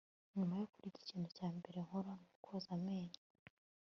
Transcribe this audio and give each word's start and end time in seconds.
nyuma 0.37 0.53
yo 0.61 0.67
kurya, 0.73 0.95
ikintu 1.01 1.27
cya 1.37 1.47
mbere 1.57 1.77
nkora 1.87 2.11
nukwoza 2.19 2.69
amenyo 2.77 3.19